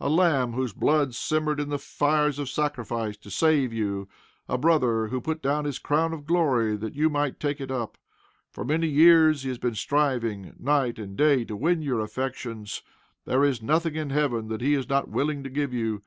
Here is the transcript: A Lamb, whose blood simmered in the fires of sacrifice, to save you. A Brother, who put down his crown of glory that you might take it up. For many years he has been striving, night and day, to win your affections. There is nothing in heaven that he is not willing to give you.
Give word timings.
A 0.00 0.10
Lamb, 0.10 0.52
whose 0.52 0.74
blood 0.74 1.14
simmered 1.14 1.58
in 1.58 1.70
the 1.70 1.78
fires 1.78 2.38
of 2.38 2.50
sacrifice, 2.50 3.16
to 3.16 3.30
save 3.30 3.72
you. 3.72 4.06
A 4.46 4.58
Brother, 4.58 5.06
who 5.06 5.18
put 5.18 5.40
down 5.40 5.64
his 5.64 5.78
crown 5.78 6.12
of 6.12 6.26
glory 6.26 6.76
that 6.76 6.94
you 6.94 7.08
might 7.08 7.40
take 7.40 7.58
it 7.58 7.70
up. 7.70 7.96
For 8.50 8.66
many 8.66 8.86
years 8.86 9.44
he 9.44 9.48
has 9.48 9.56
been 9.56 9.74
striving, 9.74 10.54
night 10.58 10.98
and 10.98 11.16
day, 11.16 11.46
to 11.46 11.56
win 11.56 11.80
your 11.80 12.00
affections. 12.00 12.82
There 13.24 13.44
is 13.46 13.62
nothing 13.62 13.94
in 13.96 14.10
heaven 14.10 14.48
that 14.48 14.60
he 14.60 14.74
is 14.74 14.90
not 14.90 15.08
willing 15.08 15.42
to 15.42 15.48
give 15.48 15.72
you. 15.72 16.02